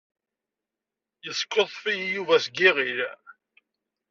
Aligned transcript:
Yeskuḍḍef-iyi 1.23 2.07
Yuba 2.13 2.35
seg 2.45 2.55
yiɣil. 2.61 2.99